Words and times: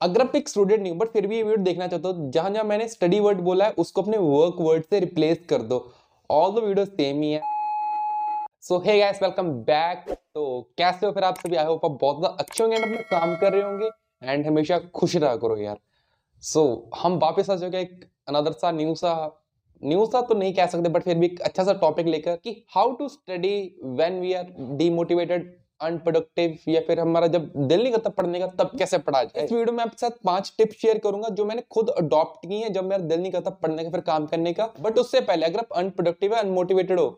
अगर 0.00 0.22
आप 0.22 0.34
एक 0.36 0.48
स्टूडेंट 0.48 0.80
नहीं 0.80 0.92
हो 0.92 0.98
बट 0.98 1.08
फिर 1.12 1.26
भी 1.26 1.36
ये 1.36 1.42
वीडियो 1.42 1.64
देखना 1.64 1.86
चाहते 1.86 2.08
हो 2.08 2.30
जहाँ 2.30 2.50
जहाँ 2.50 2.64
मैंने 2.64 2.86
स्टडी 2.88 3.18
वर्ड 3.20 3.38
बोला 3.42 3.64
है 3.64 3.72
उसको 3.78 4.02
अपने 4.02 4.18
वर्क 4.18 4.56
वर्ड 4.60 4.84
से 4.84 5.00
रिप्लेस 5.00 5.38
कर 5.50 5.62
दो। 5.62 5.78
ऑल 6.30 6.52
द 6.52 6.64
वीडियो 6.64 6.84
सेम 6.86 7.22
ही 7.22 7.30
है। 7.32 7.40
So 8.62 8.78
hey 8.86 8.98
guys 8.98 9.22
welcome 9.22 9.50
back 9.64 10.04
तो 10.10 10.44
कैसे 10.78 11.06
हो 11.06 11.12
फिर 11.12 11.24
आप 11.24 11.38
सभी? 11.38 11.56
आई 11.56 11.64
होप 11.64 11.84
आप 11.84 11.98
बहुत 12.00 12.18
ज़्यादा 12.18 12.36
अच्छे 12.38 12.62
होंगे 12.62 12.76
अपना 12.78 13.00
काम 13.10 13.34
कर 13.36 13.52
रहे 13.52 13.62
होंगे 13.62 13.90
एंड 14.22 14.46
हमेशा 14.46 14.78
खुश 14.94 15.16
रहा 15.16 15.34
करो 15.36 15.56
यार। 15.56 15.78
सो 16.42 16.60
so, 16.60 16.98
हम 17.02 17.18
वापस 17.18 17.50
आ 17.50 17.56
चुके 17.56 17.80
एक 17.80 18.08
अनदर 18.28 18.52
सा 18.52 18.70
न्यू 18.72 18.94
सा 18.94 19.14
न्यू 19.82 20.06
सा 20.06 20.20
तो 20.22 20.34
नहीं 20.34 20.54
कह 20.54 20.66
सकते 20.66 20.88
बट 20.88 21.02
फिर 21.02 21.18
भी 21.18 21.26
एक 21.26 21.40
अच्छा 21.40 21.64
सा 21.64 21.72
टॉपिक 21.80 22.06
लेकर 22.06 22.36
कि 22.44 22.62
how 22.74 22.92
to 22.96 23.08
study 23.08 23.56
when 23.84 24.20
we 24.20 24.32
are 24.32 24.54
demotivated 24.78 25.56
unproductive 25.80 26.56
या 26.68 26.80
फिर 26.80 27.00
हमारा 27.00 27.26
जब 27.26 27.50
दिल 27.58 27.82
नहीं 27.82 27.92
करता 27.92 28.10
पढ़ने 28.10 28.38
का, 28.38 28.46
तब 28.48 28.70
कैसे 28.78 28.98
पढ़ा 28.98 29.22
जाए? 29.24 29.44
इस 29.44 29.52
वीडियो 29.52 29.72
में 29.72 29.82
आपके 29.84 29.96
साथ 29.98 30.18
पाँच 30.24 30.52
टिप्स 30.58 30.76
शेयर 30.76 30.98
करूँगा 30.98 31.28
जो 31.30 31.44
मैंने 31.44 31.62
खुद 31.70 31.90
अडॉप्ट 31.90 32.46
की 32.46 32.60
है 32.60 32.70
जब 32.70 32.84
मेरा 32.84 33.02
दिल 33.04 33.20
नहीं 33.20 33.32
करता 33.32 33.50
पढ़ने 33.52 33.84
का, 33.84 33.90
फिर 33.90 34.00
काम 34.02 34.26
करने 34.26 34.52
का। 34.52 34.72
बट 34.80 34.98
उससे 34.98 35.20
पहले 35.22 35.46
अगर 35.46 35.58
आप 35.58 35.72
अनप्रोडक्टिव 35.76 36.34
है 36.34 36.40
अनमोटिवेटेड 36.40 37.00
हो 37.00 37.08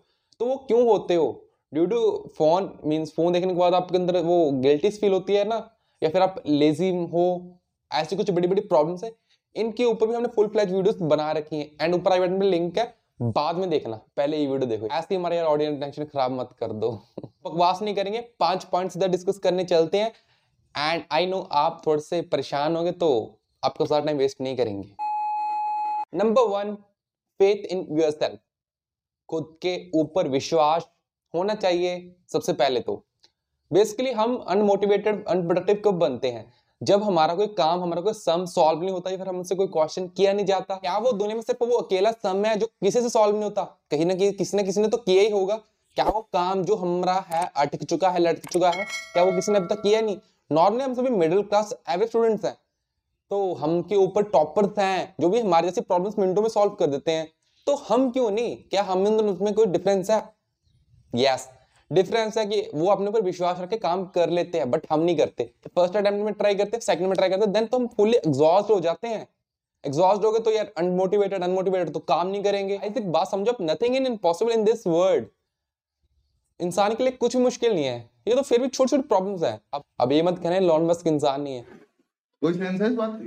तो 0.41 0.47
वो 0.47 0.57
क्यों 0.59 0.83
होते 0.85 1.15
हो? 1.15 1.47
Due 1.73 1.87
to 1.87 2.31
phone 2.37 2.71
means 2.85 3.13
phone 3.15 3.33
देखने 3.33 3.53
के 3.53 3.59
बाद 3.59 3.75
आपके 3.75 3.97
अंदर 3.97 4.17
वो 4.23 4.51
गिल्टी 4.53 4.91
फील 4.91 5.13
होती 5.13 5.35
है 5.35 5.45
ना? 5.49 5.57
या 6.03 6.11
फिर 6.11 6.23
आप 6.23 6.43
लेजी 6.47 6.91
हो? 7.07 7.27
ऐसी 7.91 8.17
कुछ 8.17 8.31
बड़ी 8.31 8.49
बड़ी 8.49 8.61
प्रॉब्लम्स 8.63 9.05
है? 9.05 9.13
इनके 9.57 9.85
ऊपर 9.85 10.07
भी 10.07 10.15
हमने 10.15 10.29
फुल 10.29 10.47
फ्लैज 10.49 10.73
वीडियोस 10.73 11.03
बना 11.05 11.31
रखी 11.33 11.57
हैं। 11.57 11.71
एंड 11.81 11.95
ऊपर 11.95 12.13
आई 12.13 12.21
बटन 12.21 12.33
में 12.33 12.47
लिंक 12.47 12.79
है, 12.79 12.85
बाद 13.21 13.57
में 13.57 13.69
देखना। 13.71 13.97
पहले 14.17 14.37
ये 14.37 14.47
वीडियो 14.47 14.69
देखो। 14.69 14.87
ऐसे 14.89 15.07
ही 15.11 15.17
हमारे 15.17 15.37
यार 15.37 15.47
ऑडियंस 15.47 15.81
टेंशन 15.81 16.05
खराब 16.05 16.33
मत 16.33 16.51
कर 16.61 16.73
दो। 16.75 16.91
बकवास 17.45 17.83
नहीं 17.83 17.95
करेंगे, 17.95 18.21
पाँच 18.41 18.65
पॉइंट्स 18.65 18.97
इधर 18.97 19.09
डिस्कस 19.09 19.39
करने 19.39 19.65
चलते 19.65 19.99
हैं। 19.99 20.13
एंड 20.75 21.03
आई 21.13 21.27
नो 21.27 21.41
आप 21.53 21.83
थोड़े 21.87 22.03
से 22.03 22.21
परेशान 22.23 22.77
होंगे 22.77 22.93
तो 22.93 23.09
आपको 23.63 23.87
सारा 23.87 24.05
टाइम 24.05 24.19
वेस्ट 24.19 24.41
नहीं 24.41 24.57
करेंगे। 24.57 24.95
Number 26.15 26.43
one 26.43 26.75
faith 27.41 27.65
in 27.65 27.87
yourself 28.11 28.39
खुद 29.29 29.59
के 29.63 29.75
ऊपर 29.95 30.29
विश्वास 30.29 30.87
होना 31.35 31.55
चाहिए 31.55 32.17
सबसे 32.33 32.53
पहले 32.53 32.81
तो। 32.81 33.05
बेसिकली 33.71 34.13
हम 34.13 34.37
अनमोटिवेटेड 34.49 35.27
अनप्रोडक्टिव 35.29 35.83
कब 35.85 35.95
बनते 35.95 36.29
हैं? 36.29 36.53
जब 36.83 37.03
हमारा 37.03 37.35
कोई 37.35 37.47
काम, 37.47 37.83
हमारा 37.83 38.03
कोई 38.03 38.13
सम 38.13 38.45
सॉल्व 38.45 38.81
नहीं 38.81 38.91
होता 38.91 39.11
या 39.11 39.17
फिर 39.17 39.29
हमसे 39.29 39.55
कोई 39.55 39.67
क्वेश्चन 39.67 40.07
किया 40.07 40.33
नहीं 40.33 40.47
जाता। 40.47 40.75
क्या 40.75 40.97
वो 40.99 41.13
दुनिया 41.13 41.35
में 41.35 41.43
सिर्फ़ 41.43 41.65
वो 41.65 41.77
अकेला 41.77 42.11
सम 42.13 42.45
है 42.45 42.57
जो 42.57 42.67
किसी 42.67 43.01
से 43.01 43.09
सॉल्व 43.09 43.35
नहीं 43.35 43.45
होता? 43.45 43.65
कहीं 43.91 44.07
ना 44.07 44.15
कहीं 44.15 44.33
किसी 44.33 44.57
ना 44.57 44.63
किसी 44.63 44.81
ने 44.81 44.89
तो 44.89 44.97
किया 44.97 45.23
ही 45.23 45.31
होगा। 45.31 45.61
क्या 46.01 46.09
वो 46.09 46.21
काम 46.33 46.63
जो 46.65 46.75
हमारा 46.75 47.15
है, 47.29 47.51
अटक 47.57 47.83
चुका 47.85 48.09
है, 48.11 48.19
लटक 48.19 48.51
चुका 48.51 48.69
है, 48.71 48.85
क्या 49.13 49.23
वो 49.25 49.33
किसी 49.33 49.53
ने 49.53 49.59
अब 49.59 49.67
तक 49.69 49.81
किया 49.83 50.01
नहीं? 50.01 50.17
नॉर्मली 50.51 50.85
हम 50.85 50.95
सभी 50.95 51.09
मिडिल 51.09 51.43
क्लास 51.43 51.75
एवरेज 51.91 52.09
स्टूडेंट्स 52.09 52.45
हैं। 52.45 52.53
तो 53.31 53.53
हम 53.55 53.81
के 53.83 53.97
ऊपर 53.97 54.23
टॉपर्स 54.23 54.79
हैं, 54.79 55.15
जो 55.21 55.29
भी 55.29 55.41
हमारे 55.41 55.69
जैसी 55.69 55.81
प्रॉब्लम्स 55.81 56.19
मिनटों 56.19 56.43
में 56.43 56.49
सॉल्व 56.49 56.71
कर 56.71 56.87
देते 56.87 57.13
हैं। 57.13 57.29
तो 57.67 57.75
हम 57.89 58.11
क्यों 58.11 58.31
नहीं? 58.31 58.57
क्या 58.71 58.83
हम 58.83 59.05
उसमें 59.07 59.53
कोई 59.55 59.67
डिफरेंस 59.67 60.11
है? 60.11 60.19
Yes 61.15 61.41
yes. 61.41 61.93
डिफरेंस 61.93 62.39
है 62.39 62.47
कि 62.47 62.63
वो 62.75 62.87
अपने 62.91 63.07
ऊपर 63.07 63.23
विश्वास 63.23 63.61
रख 63.61 63.69
के 63.71 63.77
काम 63.77 64.05
कर 64.07 64.31
लेते 64.31 64.59
हैं 64.59 64.71
बट 64.71 64.87
हम 64.93 65.01
नहीं 65.01 65.17
करते। 65.17 65.45
फ़र्स्ट 65.67 65.97
अटेम्प्ट 65.97 66.25
में 66.25 66.33
ट्राई 66.35 66.55
करते 66.55 66.77
हैं 66.77 66.81
सेकंड 66.81 67.07
में 67.07 67.15
ट्राई 67.15 67.29
करते 67.29 67.45
हैं 67.45 67.53
देन 67.53 67.67
तो 67.67 67.79
हम 67.79 67.87
फुल्ली 67.97 68.17
एग्जॉस्ट 68.17 68.71
हो 68.71 68.79
जाते 68.81 69.09
हैं। 69.09 69.27
एग्जॉस्ट 69.85 70.25
हो 70.25 70.33
गए 70.33 70.39
तो 70.39 70.51
यार 70.51 70.73
अनमोटिवेटेड 70.79 71.45
अनमोटिवेटेड 71.45 71.93
तो 71.93 72.01
काम 72.09 72.27
नहीं 72.27 72.43
करेंगे। 72.43 72.77
आई 72.77 72.91
थिंक 72.91 73.07
बात 73.09 73.31
समझो 73.31 73.57
nothing 73.63 73.97
in 73.97 74.07
impossible 74.07 74.53
in 74.53 74.65
this 74.65 74.87
world 74.87 75.27
इंसान 76.61 76.95
के 76.95 77.03
लिए 77.03 77.13
कुछ 77.13 77.37
भी 77.37 77.43
मुश्किल 77.43 77.73
नहीं 77.75 77.85
है। 77.85 77.99
ये 78.29 78.35
तो 78.35 78.43
फिर 78.43 78.61
भी 78.61 78.69
छोटी 78.69 78.91
छोटी 78.91 79.09
प्रॉब्लम्स 79.09 79.43
है। 79.43 79.61
अब 79.75 79.83
अब 80.01 80.13
ये 80.13 80.23
मत 80.23 80.39
कहना 80.39 80.59
लॉन 80.59 80.87
मस्क 80.87 81.07
इंसान 81.07 81.43
नहीं 81.43 81.55
है। 81.55 81.63
कोई 82.43 82.55
सेंस 82.55 82.81
है 82.81 82.89
इस 82.89 82.95
बात 82.95 83.19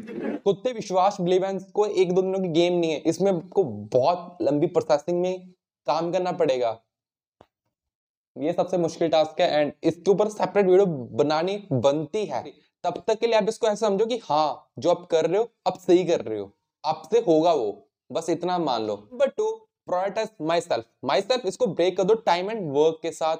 कुत्ते 0.43 0.71
विश्वास 0.73 1.17
बिलीव 1.21 1.59
को 1.73 1.85
एक 1.85 2.13
दो 2.13 2.21
दिनों 2.21 2.39
की 2.39 2.47
गेम 2.49 2.73
नहीं 2.73 2.91
है। 2.91 2.97
इसमें 2.97 3.31
आपको 3.31 3.63
बहुत 3.63 4.37
लंबी 4.41 4.67
प्रोसेसिंग 4.67 5.21
में 5.21 5.47
काम 5.87 6.11
करना 6.11 6.31
पड़ेगा। 6.31 6.79
ये 8.35 8.53
सबसे 8.53 8.77
मुश्किल 8.77 9.09
टास्क 9.09 9.41
है 9.41 9.59
एंड 9.59 9.71
इसके 9.83 10.11
ऊपर 10.11 10.29
सेपरेट 10.29 10.65
वीडियो 10.65 10.85
बनानी 11.17 11.57
बनती 11.71 12.25
है। 12.25 12.43
तब 12.83 13.03
तक 13.07 13.19
के 13.19 13.27
लिए 13.27 13.35
आप 13.35 13.49
इसको 13.49 13.67
ऐसा 13.67 13.87
समझो 13.87 14.05
कि 14.05 14.17
हाँ 14.23 14.71
जो 14.79 14.89
आप 14.89 15.07
कर 15.11 15.25
रहे 15.25 15.37
हो 15.37 15.49
आप 15.67 15.77
सही 15.79 16.03
कर 16.05 16.21
रहे 16.21 16.39
हो। 16.39 16.51
आपसे 16.83 17.19
होगा 17.27 17.53
वो। 17.53 17.89
बस 18.11 18.29
इतना 18.29 18.57
मान 18.57 18.83
लो। 18.83 18.95
But 19.13 19.35
to 19.37 19.62
prioritise 19.87 20.29
myself 20.61 20.85
myself 21.21 21.45
इसको 21.45 21.67
ब्रेक 21.67 21.97
कर 21.97 22.03
दो 22.03 22.13
टाइम 22.25 22.51
एंड 22.51 22.71
वर्क 22.73 22.99
के 23.01 23.11
साथ। 23.13 23.37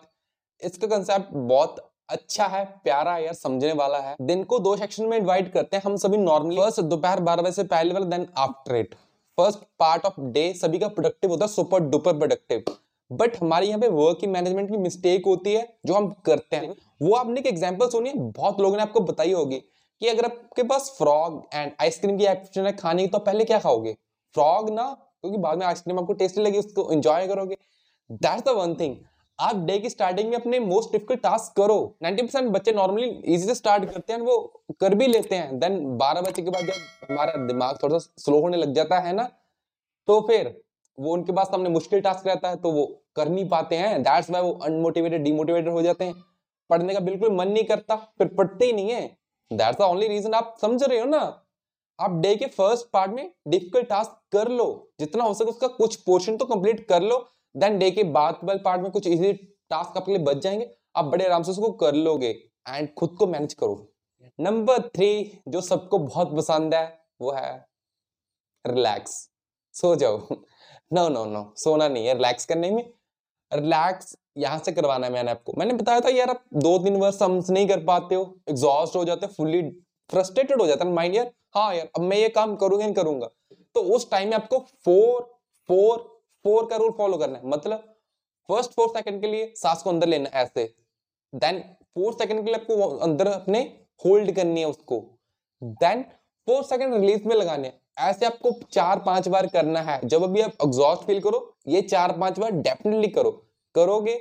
इसका 0.61 0.87
कंसेप्ट 0.87 1.33
बहुत 1.33 1.89
अच्छा 2.09 2.45
है, 2.45 2.63
प्यारा 2.83 3.13
है 3.13 3.23
यार, 3.23 3.33
समझने 3.33 3.71
वाला 3.73 3.97
है। 3.99 4.15
दिन 4.21 4.43
को 4.43 4.59
दो 4.59 4.75
सेक्शन 4.77 5.05
में 5.05 5.19
डिवाइड 5.19 5.51
करते 5.51 5.77
हैं 5.77 5.83
हम 5.83 5.95
सभी 5.97 6.17
नॉर्मली 6.19 6.57
फ़र्स्ट 6.57 6.81
दोपहर 6.83 7.19
बारह 7.21 7.41
बजे 7.41 7.51
से 7.53 7.63
पहले 7.65 7.93
वाला 7.93 8.05
then 8.07 8.27
after 8.39 8.75
it 8.75 8.95
first 9.37 9.59
part 9.79 10.05
of 10.05 10.19
day 10.23 10.53
सभी 10.53 10.79
का 10.79 10.87
प्रोडक्टिव 10.89 11.29
होता 11.31 11.45
है 11.45 11.51
सुपर 11.51 11.79
डुपर 11.81 12.17
प्रोडक्टिव 12.17 12.63
बट 13.11 13.35
हमारे 13.37 13.67
यहाँ 13.67 13.79
पे 13.79 13.87
वर्क 13.89 14.17
की 14.19 14.27
मैनेजमेंट 14.27 14.69
की 14.69 14.77
मिस्टेक 14.77 15.25
होती 15.25 15.53
है, 15.53 15.67
जो 15.85 15.93
हम 15.93 16.09
करते 16.25 16.55
हैं। 16.55 16.75
वो 17.01 17.15
आपने 17.15 17.39
एक 17.39 17.47
एग्ज़ाम्पल 17.47 17.89
सुनिए 17.89 18.13
बहुत 18.15 18.59
लोगों 18.61 18.77
ने 18.77 18.83
आपको 18.83 18.99
बताई 19.01 19.31
होगी 19.33 19.57
कि 19.57 20.07
अगर 20.07 20.25
आपके 20.25 20.63
पास 20.63 20.93
फ्रॉग 20.97 21.41
एंड 21.53 21.71
आइसक्रीम 21.81 22.17
की 22.17 22.25
ऑप्शन 22.27 22.65
है 22.65 22.71
खाने 22.75 23.03
की 23.03 23.07
तो 23.09 23.19
पहले 23.21 23.45
क्या 23.45 23.59
खाओगे? 23.59 23.93
फ्रॉग 24.35 24.69
ना 24.71 24.85
क्योंकि 25.23 25.37
बाद 25.39 25.57
में 25.57 25.65
आइसक्रीम 25.65 25.99
आपको 25.99 26.13
टेस्टी 26.13 26.41
लगी 26.41 26.57
उसको 26.57 26.91
एंजॉय 26.91 27.27
करोगे। 27.27 27.57
दैट्स 28.09 28.43
द 28.43 28.55
वन 28.57 28.73
थिंग 28.75 28.95
आप 29.39 29.55
डे 29.65 29.77
की 29.79 29.89
स्टार्टिंग 29.89 30.29
में 30.29 30.35
अपने 30.37 30.59
मोस्ट 30.59 30.91
डिफ़िकल्ट 30.91 31.21
टास्क 31.21 31.55
करो। 31.57 31.77
90% 32.03 32.49
बच्चे 32.51 32.71
नॉर्मली 32.71 33.07
इजी 33.07 33.45
से 33.45 33.55
स्टार्ट 33.55 33.85
करते 33.85 34.13
हैं, 34.13 34.19
वो 34.19 34.63
कर 34.79 34.95
भी 34.95 35.07
लेते 35.07 35.35
हैं। 35.35 35.59
देन 35.59 35.79
12 35.97 36.21
बजे 36.21 36.41
के 36.41 36.49
बाद 36.49 36.65
जब 36.65 37.11
हमारा 37.11 37.45
दिमाग 37.45 37.77
थोड़ा 37.83 37.97
सा 37.97 38.13
स्लो 38.17 38.39
होने 38.41 38.57
लग 38.57 38.73
जाता 38.73 38.99
है 38.99 39.13
ना 39.13 39.29
तो 40.07 40.19
फिर 40.21 40.53
वो 40.97 41.13
उनके 41.13 41.31
पास 41.31 41.47
सामने 41.47 41.69
मुश्किल 41.69 42.01
टास्क 42.01 42.27
रहता 42.27 42.49
है 42.49 42.55
तो 42.55 42.71
वो 42.71 42.85
कर 43.15 43.29
नहीं 43.29 43.47
पाते 43.49 43.75
हैं। 43.75 44.01
दैट्स 44.03 44.29
वाई 44.31 44.41
वो 44.41 44.51
अनमोटिवेटेड 44.63 45.23
डिमोटिवेटेड 45.23 45.69
हो 45.69 45.81
जाते 45.81 46.05
हैं। 46.05 46.13
पढ़ने 46.69 46.93
का 46.93 46.99
बिल्कुल 46.99 47.31
मन 47.31 47.47
नहीं 47.47 47.63
करता, 47.63 47.95
फिर 47.95 48.27
पढ़ते 48.27 48.65
ही 48.65 48.73
नहीं 48.73 48.89
है। 48.89 49.05
दैट्स 49.51 49.77
द 49.79 49.81
ओनली 49.81 50.07
रीजन 50.07 50.33
आप 50.33 50.55
समझ 50.61 50.83
रहे 50.83 50.99
हो 50.99 51.05
ना। 51.05 51.21
आप 51.99 52.11
डे 52.21 52.35
के 52.35 52.45
फ़र्स्ट 52.47 52.85
पार्ट 52.93 53.11
में 53.11 53.31
डिफ़िकल्ट 53.47 53.87
टास्क 53.87 54.19
कर 54.31 54.49
लो, 54.49 54.93
जितना 54.99 55.23
हो 55.23 55.33
सके 55.33 55.49
उसका 55.49 55.67
कुछ 55.69 55.95
पोर्शन 55.95 56.37
तो 56.37 56.45
कंप्लीट 56.45 56.87
कर 56.87 57.01
लो 57.01 57.17
देन 57.55 57.77
डे 57.79 57.89
के 57.91 58.03
बाद 58.13 58.39
वाले 58.43 58.59
पार्ट 58.59 58.81
में 58.81 58.91
कुछ 58.91 59.07
इजी 59.07 59.33
टास्क 59.33 59.97
आपके 59.97 60.11
लिए 60.11 60.23
बच 60.23 60.37
जाएँगे, 60.37 60.69
आप 60.95 61.05
बड़े 61.05 61.25
आराम 61.25 61.43
से 61.43 61.51
उसको 61.51 61.71
कर 61.73 61.95
लोगे 61.95 62.29
एंड 62.65 62.93
खुद 62.93 63.15
को 63.19 63.27
मैनेज 63.27 63.53
करो। 63.53 63.87
नंबर 64.39 64.79
थ्री 64.87 65.41
जो 65.47 65.61
सबको 65.61 65.97
बहुत 65.99 66.35
पसंद 66.37 66.73
है, 66.73 66.85
वो 67.21 67.31
है 67.31 67.65
रिलैक्स 68.65 69.11
सो 69.75 69.95
जाओ। 69.95 70.17
नो 70.91 71.07
नो 71.09 71.23
नो 71.25 71.51
सोना 71.57 71.87
नहीं 71.87 72.07
है 72.07 72.13
रिलैक्स 72.13 72.45
करने 72.45 72.71
में। 72.71 72.83
रिलैक्स 73.51 74.15
यहाँ 74.37 74.59
से 74.59 74.71
करवाना 74.71 75.07
है 75.07 75.13
मैंने 75.13 75.31
आपको। 75.31 75.53
मैंने 75.57 75.73
बताया 75.73 75.99
था 76.01 76.09
यार, 76.09 76.29
आप 76.29 76.43
दो 76.55 76.77
तीन 76.83 76.99
बार 76.99 77.11
सम्स 77.11 77.49
नहीं 77.49 77.67
कर 77.67 77.83
पाते 77.85 78.15
हो 78.15 78.23
एग्जॉस्ट 78.49 78.95
हो 78.95 79.03
जाते 79.05 79.25
हो 79.25 79.33
फुल्ली 79.33 79.61
फ्रस्ट्रेटेड 80.13 80.61
हो 80.61 80.67
जाता 80.67 80.85
है। 80.85 80.91
माइंड 80.91 81.15
यार 81.15 81.31
हाँ 81.55 81.73
यार, 81.75 81.89
अब 81.97 82.01
मैं 82.01 82.17
ये 82.17 82.29
काम 82.29 82.55
करूँगा 82.55 82.85
नहीं 82.85 82.95
करूँगा। 82.95 83.27
तो 83.75 83.81
उस 83.95 84.09
टाइम 84.11 84.29
में 84.29 84.35
आपको 84.35 84.57
फोर 84.85 85.21
फोर 85.69 85.97
फोर 86.45 86.65
का 86.69 86.75
रूल 86.75 86.91
फॉलो 86.91 87.17
करना 87.17 87.37
है। 87.37 87.47
मतलब 87.47 87.83
फ़र्स्ट 88.49 88.71
फोर 88.71 88.87
सेकंड 88.87 89.21
के 89.21 89.27
लिए 89.27 89.53
सांस 89.57 89.81
को 89.83 89.89
अंदर 89.89 90.07
लेना 90.07 90.29
ऐसे। 90.33 90.63
देन 91.33 91.59
फोर 91.95 92.13
सेकंड 92.13 92.39
के 92.39 92.45
लिए 92.45 92.55
आपको 92.55 92.87
अंदर 92.97 93.27
अपने 93.27 93.59
होल्ड 94.05 94.31
करनी 94.35 94.59
है 94.59 94.67
उसको। 94.67 94.99
देन 95.61 96.01
फोर 96.47 96.63
सेकंड 96.63 96.93
रिलीज़ 96.93 97.27
में 97.27 97.35
लगाने 97.35 97.71
ऐसे 97.99 98.25
आपको 98.25 98.51
चार 98.71 98.99
पाँच 98.99 99.27
बार 99.27 99.47
करना 99.47 99.81
है। 99.81 99.99
जब 100.05 100.23
अभी 100.23 100.41
आप 100.41 100.53
एग्जॉस्ट 100.63 101.03
फील 101.03 101.19
करो, 101.21 101.55
ये 101.67 101.81
चार 101.81 102.17
पाँच 102.19 102.39
बार 102.39 102.51
डेफिनेटली 102.51 103.07
करो। 103.09 103.31
करोगे 103.75 104.15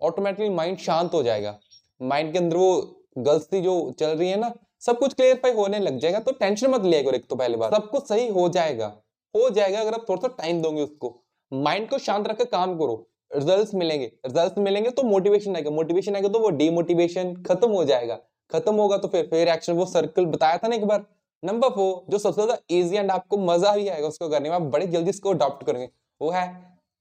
ऑटोमेटिकली 0.00 0.48
माइंड 0.50 0.78
शांत 0.78 1.14
हो 1.14 1.22
जाएगा। 1.22 1.58
माइंड 2.00 2.32
के 2.32 2.38
अंदर 2.38 2.56
वो 2.56 2.80
गलती 3.18 3.60
जो 3.60 3.74
चल 3.98 4.08
रही 4.08 4.30
है 4.30 4.36
ना 4.36 4.52
सब 4.86 4.98
कुछ 4.98 5.14
क्लियरफाई 5.14 5.52
होने 5.52 5.78
लग 5.80 5.98
जाएगा 5.98 6.18
तो 6.20 6.32
टेंशन 6.34 6.70
मत 6.70 6.82
लिया 6.82 7.02
करो 7.02 7.16
एक 7.16 7.26
तो 7.28 7.36
पहले 7.36 7.56
बार 7.56 7.74
सब 7.74 7.88
कुछ 7.90 8.08
सही 8.08 8.28
हो 8.30 8.48
जाएगा। 8.50 8.86
हो 9.34 9.48
जाएगा 9.50 9.80
अगर 9.80 9.94
आप 9.94 10.04
थोड़ा 10.08 10.20
सा 10.20 10.28
टाइम 10.36 10.60
दोगे 10.62 10.82
उसको। 10.82 11.14
माइंड 11.52 11.88
को 11.90 11.98
शांत 11.98 12.28
रखकर 12.28 12.44
काम 12.46 12.76
करो। 12.78 12.94
रिजल्ट्स 13.30 13.74
मिलेंगे। 13.74 14.06
रिजल्ट्स 14.26 14.58
मिलेंगे 14.58 14.90
तो 14.90 15.02
मोटिवेशन 15.04 15.56
आएगा। 15.56 15.70
मोटिवेशन 15.72 16.14
आएगा 16.16 16.28
तो 16.28 16.38
वो 16.40 16.50
डीमोटिवेशन 16.52 17.34
खत्म 17.42 17.70
हो 17.70 17.84
जाएगा। 17.84 18.18
खत्म 18.50 18.74
होगा 18.74 18.96
तो 18.98 19.08
फिर 19.08 19.26
फिर 19.30 19.48
एक्शन 19.48 19.72
वो 19.72 19.86
सर्कल 19.86 20.26
बताया 20.26 20.58
था 20.58 20.68
ना 20.68 20.76
एक 20.76 20.84
बार? 20.86 21.04
नंबर 21.42 21.70
फोर 21.70 22.10
जो 22.10 22.18
सबसे 22.18 22.42
ज़्यादा 22.42 22.58
इजी 22.70 22.96
एंड 22.96 23.10
आपको 23.10 23.36
मज़ा 23.38 23.74
भी 23.76 23.88
आएगा 23.88 24.08
उसको 24.08 24.28
करने 24.28 24.48
में, 24.48 24.56
आप 24.56 24.62
बड़ी 24.62 24.86
जल्दी 24.86 25.10
इसको 25.10 25.30
अडॉप्ट 25.30 25.64
करेंगे। 25.66 25.88
वो 26.20 26.30
है 26.30 26.46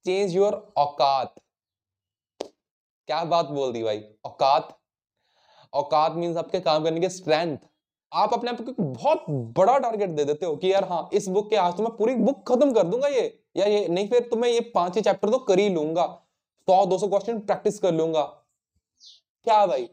चेंज 0.05 0.35
योर 0.35 0.53
औकात। 0.77 1.35
क्या 3.09 3.23
बात 3.25 3.45
बोल 3.47 3.71
दी 3.73 3.83
भाई? 3.83 4.03
औकात। 4.25 4.75
औकात 5.73 6.15
मीन्स 6.15 6.37
आपके 6.37 6.59
काम 6.61 6.83
करने 6.83 6.99
की 6.99 7.09
स्ट्रेंथ 7.11 7.57
आप 8.15 8.33
अपने 8.33 8.51
आप 8.51 8.61
को 8.61 8.73
बहुत 8.79 9.25
बड़ा 9.57 9.77
टारगेट 9.77 10.09
दे 10.09 10.25
देते 10.25 10.45
हो 10.45 10.55
कि 10.55 10.71
यार 10.71 10.83
हाँ 10.89 11.09
इस 11.13 11.27
बुक 11.27 11.49
के 11.49 11.55
आज 11.57 11.73
तो 11.77 11.83
मैं 11.83 11.95
पूरी 11.97 12.15
बुक 12.15 12.43
खत्म 12.47 12.71
कर 12.73 12.83
दूँगा 12.83 13.07
ये। 13.07 13.23
या 13.57 13.65
ये 13.65 13.87
नहीं, 13.87 14.07
फिर 14.09 14.27
तो 14.31 14.35
मैं 14.35 14.49
ये 14.49 14.59
पाँच 14.75 14.95
ही 14.95 15.01
चैप्टर 15.01 15.29
तो 15.29 15.37
कर 15.39 15.59
ही 15.59 15.69
लूँगा। 15.69 16.05
सौ, 16.67 16.85
दो 16.85 16.97
सौ 16.97 17.07
क्वेश्चन 17.07 17.39
प्रैक्टिस 17.41 17.79
कर 17.79 17.93
लूँगा। 17.93 18.23
क्या 19.47 19.65
भाई? 19.65 19.89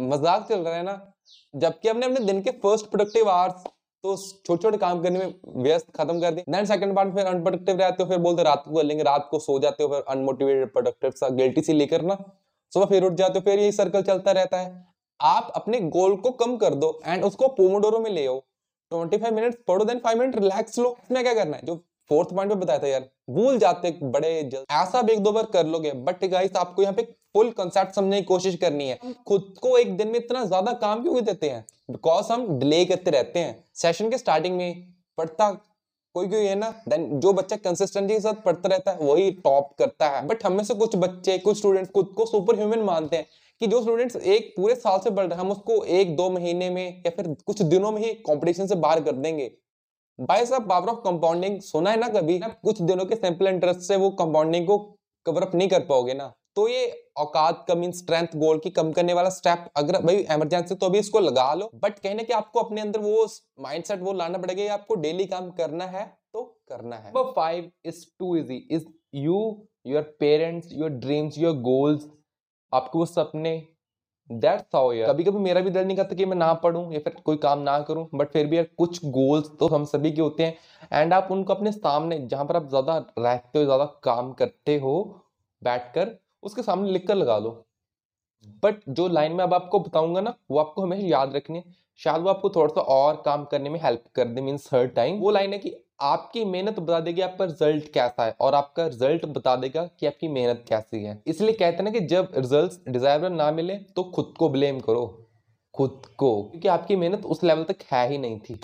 मज़ाक 0.00 0.46
चल 0.48 0.58
रहा 0.58 0.74
है 0.74 0.82
ना? 0.82 1.12
जबकि 1.54 1.88
हमने 1.88 2.06
अपने 2.06 2.20
दिन 2.26 2.40
के 2.42 2.50
फ़र्स्ट 2.52 2.86
प्रोडक्टिव 2.86 3.28
आवर्स 3.30 3.64
तो 4.04 4.16
छोटे 4.16 4.62
छोटे 4.62 4.76
काम 4.78 5.02
करने 5.02 5.18
में 5.18 5.62
व्यस्त 5.62 5.86
खत्म 5.96 6.20
कर 6.20 6.34
दी 6.34 6.42
देन 6.48 6.64
सेकंड 6.66 6.94
पार्ट 6.96 7.14
फिर 7.14 7.26
अनप्रोडक्टिव 7.26 7.76
रहते 7.76 8.02
हो, 8.02 8.08
फिर 8.08 8.18
बोलते 8.18 8.42
रात 8.42 8.62
को 8.64 8.76
कर 8.76 8.84
लेंगे, 8.84 9.02
रात 9.02 9.26
को 9.30 9.38
सो 9.38 9.58
जाते 9.58 9.82
हो, 9.82 9.88
फिर 9.88 10.04
अनमोटिवेटेड 10.08 10.72
प्रोडक्टिव 10.72 11.10
सा 11.10 11.28
गिल्टी 11.30 11.62
सी 11.62 11.72
लेकर 11.72 12.02
ना, 12.02 12.16
सुबह 12.72 12.86
फिर 12.86 13.04
उठ 13.04 13.12
जाते 13.12 13.38
हो, 13.38 13.44
फिर 13.44 13.58
यही 13.58 13.72
सर्कल 13.72 14.02
चलता 14.02 14.32
रहता 14.32 14.60
है। 14.60 14.89
आप 15.20 15.52
अपने 15.56 15.80
गोल 15.90 16.16
को 16.16 16.30
कम 16.32 16.56
कर 16.56 16.74
दो 16.74 16.98
एंड 17.06 17.24
उसको 17.24 17.48
पोमोडोरो 17.50 17.98
में 17.98 18.10
ले 18.10 18.26
आओ। 18.26 18.38
ट्वेंटी 18.92 19.16
फाइव 19.16 19.34
मिनट 19.34 19.56
पढ़ो 19.68 19.84
देन 19.84 19.98
फाइव 19.98 20.18
मिनट 20.18 20.36
रिलैक्स 20.36 20.78
लो। 20.78 20.96
इसमें 21.04 21.22
क्या 21.22 21.34
करना 21.34 21.56
है? 21.56 21.66
जो 21.66 21.74
फोर्थ 22.10 22.34
पॉइंट 22.34 22.52
पे 22.52 22.56
बताया 22.56 22.78
था 22.78 22.86
यार, 22.86 23.08
भूल 23.30 23.58
जाते 23.58 23.90
बड़े 24.04 24.42
जल्द। 24.44 24.64
ऐसा 24.72 25.02
भी 25.02 25.12
एक 25.12 25.20
दो 25.20 25.32
बार 25.32 25.44
कर 25.52 25.66
लोगे 25.66 25.92
बट 25.92 26.24
गाइस 26.26 26.56
आपको 26.56 26.82
यहाँ 26.82 26.94
पे 26.94 27.02
फुल 27.34 27.50
कंसेप्ट 27.52 27.94
समझने 27.94 28.20
की 28.20 28.24
कोशिश 28.26 28.56
करनी 28.56 28.88
है। 28.88 28.98
खुद 29.26 29.54
को 29.62 29.76
एक 29.78 29.96
दिन 29.96 30.08
में 30.08 30.18
इतना 30.18 30.44
ज़्यादा 30.44 30.72
काम 30.74 31.02
क्यों 31.02 31.24
देते 31.24 31.48
हैं? 31.48 31.64
बिकॉज़ 31.90 32.32
हम 32.32 32.46
डिले 32.58 32.84
करते 32.84 33.10
रहते 33.10 33.38
हैं। 33.38 33.64
सेशन 33.74 34.10
के 34.10 34.18
स्टार्टिंग 34.18 34.56
में 34.56 34.86
पढ़ता 35.18 35.50
कोई 36.14 36.28
कोई 36.28 36.46
है 36.46 36.54
ना? 36.54 36.70
देन 36.88 37.20
जो 37.20 37.32
बच्चा 37.32 37.56
कंसिस्टेंसी 37.58 38.14
के 38.14 38.20
साथ 38.20 38.42
पढ़ता 38.44 38.68
रहता 38.68 38.90
है, 38.90 38.98
वही 38.98 39.30
टॉप 39.44 39.70
करता 39.78 40.08
है। 40.08 40.26
बट 40.26 40.44
हमें 40.44 40.62
से 40.64 40.74
कुछ 40.74 40.96
बच्चे, 40.96 41.38
कुछ 41.38 41.58
स्टूडेंट्स 41.58 41.90
खुद 41.92 42.12
को 42.16 42.26
सुपर 42.26 42.56
ह्यूमन 42.56 42.82
मानते 42.84 43.16
हैं। 43.16 43.26
कि 43.60 43.66
जो 43.66 43.80
स्टूडेंट्स 43.82 44.16
एक 44.16 44.52
पूरे 44.56 44.74
साल 44.74 44.98
से 44.98 45.10
पढ़ 45.10 45.26
रहे 45.26 45.34
हैं, 45.34 45.40
हम 45.40 45.50
उसको 45.50 45.82
एक, 45.84 46.16
दो 46.16 46.28
महीने 46.30 46.68
में 46.70 47.02
या 47.06 47.10
फिर 47.10 47.34
कुछ 47.46 47.62
दिनों 47.64 47.90
में 47.92 48.00
ही 48.02 48.12
कंपटीशन 48.26 48.66
से 48.66 48.74
बाहर 48.76 49.00
कर 49.02 49.12
देंगे। 49.14 49.50
भाई 50.18 50.46
साहब 50.46 50.68
पावर 50.68 50.88
ऑफ़ 50.88 50.98
कंपाउंडिंग 51.00 51.60
सुना 51.62 51.90
है 51.90 51.98
ना 52.00 52.08
कभी? 52.10 52.38
ना 52.38 52.48
कुछ 52.48 52.80
दिनों 52.82 53.04
के 53.04 53.16
सिंपल 53.16 53.46
इंटरेस्ट 53.48 53.80
से 53.80 53.96
वो 53.96 54.10
कंपाउंडिंग 54.16 54.66
को 54.66 54.78
कवर 55.26 55.42
अप 55.42 55.54
नहीं 55.54 55.68
कर 55.68 55.80
पाओगे 55.86 56.14
ना। 56.14 56.32
तो 56.56 56.66
ये 56.68 56.86
औकात 57.18 57.64
कम 57.68 57.82
इन 57.84 57.92
स्ट्रेंथ 57.92 58.36
गोल 58.36 58.58
की 58.58 58.70
कम 58.70 58.90
करने 58.92 59.12
वाला 59.14 59.30
स्टेप 59.30 59.66
अगर 59.76 60.00
भाई 60.02 60.16
इमरजेंसी 60.16 60.74
तो 60.74 60.86
अभी 60.86 60.98
इसको 60.98 61.20
लगा 61.20 61.52
लो। 61.54 61.70
बट 61.74 61.98
कहने 61.98 62.24
के 62.24 62.32
आपको 62.34 62.60
अपने 62.60 62.80
अंदर 62.80 63.00
वो 63.00 63.26
माइंडसेट 63.60 64.00
वो 64.02 64.12
लाना 64.12 64.38
पड़ेगा 64.38 64.72
आपको 64.74 64.94
डेली 65.02 65.26
काम 65.26 65.50
करना 65.52 65.84
है 65.88 66.04
तो 66.32 66.42
करना 66.68 66.96
है। 66.96 67.08
Number 67.08 67.30
five 67.32 67.70
is 67.84 68.04
to 68.18 68.36
easy 68.36 68.56
is 68.70 68.84
you 69.16 69.38
your 69.86 70.02
parents 70.20 70.72
your 70.72 70.90
dreams 71.04 71.38
your 71.38 71.54
goals 71.62 72.06
आपको 72.72 72.98
वो 72.98 73.06
सपने 73.06 73.52
दैट्स 74.30 74.74
हाउ 74.74 74.92
यार। 74.92 75.08
कभी 75.08 75.24
कभी 75.24 75.38
मेरा 75.40 75.60
भी 75.60 75.70
दिल 75.70 75.86
नहीं 75.86 75.96
करता 75.96 76.14
कि 76.16 76.24
मैं 76.24 76.36
ना 76.36 76.52
पढ़ूं 76.56 76.92
या 76.92 76.98
फिर 77.00 77.14
कोई 77.24 77.36
काम 77.38 77.58
ना 77.60 77.78
करूँ 77.82 78.08
बट 78.14 78.28
फिर 78.32 78.46
भी 78.46 78.56
यार 78.56 78.66
कुछ 78.78 79.04
गोल्स 79.06 79.50
तो 79.60 79.68
हम 79.68 79.84
सभी 79.86 80.12
के 80.12 80.20
होते 80.22 80.44
हैं। 80.44 80.58
एंड 80.92 81.12
आप 81.14 81.28
उनको 81.32 81.54
अपने 81.54 81.72
सामने, 81.72 82.18
जहाँ 82.20 82.44
पर 82.44 82.56
आप 82.56 82.68
ज़्यादा 82.68 82.96
रहते 83.18 83.58
हो, 83.58 83.64
ज़्यादा 83.64 83.84
काम 84.04 84.32
करते 84.32 84.78
हो 84.78 84.94
बैठ 85.62 85.92
कर 85.94 86.16
उसके 86.42 86.62
सामने 86.62 86.90
लिख 86.90 87.06
कर 87.08 87.14
लगा 87.14 87.38
लो। 87.38 87.50
बट 88.62 88.80
जो 88.90 89.06
लाइन 89.08 89.32
में 89.32 89.42
अब 89.44 89.54
आपको 89.54 89.78
बताऊँगा 89.80 90.20
ना, 90.20 90.34
वो 90.50 90.58
आपको 90.58 90.82
हमेशा 90.82 91.06
याद 91.06 91.34
रखनी 91.36 91.58
है। 91.58 91.64
शायद 92.00 92.22
वो 92.22 92.28
आपको 92.28 92.50
थोड़ा 92.50 92.74
सा 92.74 92.80
और 92.92 93.22
काम 93.24 93.44
करने 93.44 93.70
में 93.70 93.80
हेल्प 93.82 94.04
कर 94.14 94.24
दे 94.26 94.40
मीन्स 94.40 94.68
हर 94.74 94.86
टाइम 94.90 95.18
वो 95.18 95.30
लाइन 95.30 95.52
है 95.52 95.58
कि 95.58 95.70
आपकी 96.00 96.44
मेहनत 96.44 96.78
बता 96.80 96.98
देगी 97.00 97.20
आपका 97.20 97.44
रिज़ल्ट 97.44 97.92
कैसा 97.92 98.24
है 98.24 98.34
और 98.40 98.54
आपका 98.54 98.86
रिज़ल्ट 98.86 99.24
बता 99.28 99.54
देगा 99.56 99.84
कि 100.00 100.06
आपकी 100.06 100.28
मेहनत 100.28 100.64
कैसी 100.68 101.02
है। 101.04 101.22
इसलिए 101.26 101.52
कहते 101.52 101.76
हैं 101.76 101.84
ना 101.84 101.90
कि 101.90 102.00
जब 102.06 102.28
रिज़ल्ट 102.36 102.88
डिजायरेबल 102.88 103.32
ना 103.32 103.50
मिले 103.52 103.76
तो 103.96 104.02
खुद 104.14 104.32
को 104.38 104.48
ब्लेम 104.48 104.80
करो। 104.80 105.06
खुद 105.74 106.02
को, 106.18 106.42
क्योंकि 106.42 106.68
आपकी 106.68 106.96
मेहनत 106.96 107.24
उस 107.26 107.42
लेवल 107.44 107.64
तक 107.64 107.82
है 107.92 108.08
ही 108.08 108.18
नहीं 108.18 108.38
थी। 108.40 108.58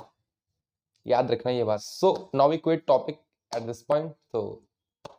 याद 1.06 1.30
रखना 1.30 1.52
ये 1.52 1.64
बात। 1.64 1.80
So 1.80 2.30
now 2.34 2.48
we 2.50 2.56
quit 2.58 2.84
topic 2.86 3.20
at 3.52 3.62
this 3.62 3.82
point 3.82 4.10
तो 4.32 4.42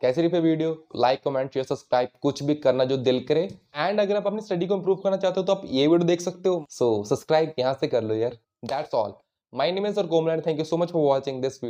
कैसी 0.00 0.22
रही 0.22 0.40
video 0.40 0.72
like 0.96 1.22
comment 1.24 1.52
share 1.52 1.66
subscribe 1.66 2.08
कुछ 2.22 2.42
भी 2.42 2.54
करना 2.56 2.84
जो 2.84 2.96
दिल 2.98 3.24
करे। 3.28 3.48
एंड 3.76 4.00
अगर 4.00 4.16
आप 4.16 4.26
अपनी 4.26 4.40
स्टडी 4.40 4.66
को 4.66 4.76
इंप्रूव 4.76 4.96
करना 4.96 5.16
चाहते 5.16 5.40
हो 5.40 5.46
तो 5.46 5.52
आप 5.52 5.62
ये 5.66 5.86
वीडियो 5.86 6.06
देख 6.06 6.20
सकते 6.20 6.48
हो। 6.48 6.64
सो 6.70 6.92
सब्सक्राइब 7.04 7.54
यहाँ 7.58 7.74
से 7.80 7.86
कर 7.88 8.02
लो 8.02 8.14
यार। 8.14 8.38
That's 8.64 8.94
all 8.94 9.14
my 9.52 9.72
name 9.72 9.86
is 9.86 9.98
और 9.98 10.06
गोमलैंड 10.06 10.44
thank 10.46 10.58
you 10.58 10.64
so 10.64 10.76
much 10.76 10.90
for 10.92 11.04
watching 11.04 11.40
this 11.42 11.62